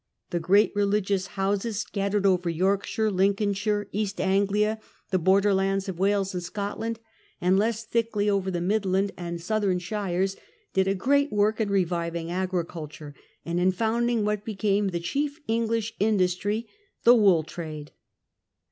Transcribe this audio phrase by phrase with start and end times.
[0.31, 2.15] The great religious houses scat THE MONASTERIES.
[2.17, 2.25] I09 tered.
[2.39, 4.79] over Yorkshire, Lincolnshire, East Anglia,
[5.11, 6.99] the borderlands of Wales and Scotland,
[7.39, 10.35] and, less thickly over the midland and southern shires,
[10.73, 13.13] did Themon a great work in reviving agriculture,
[13.45, 13.75] and in •■tenes.
[13.75, 16.67] founding what became the chief English industry,
[17.03, 17.91] the wool trade.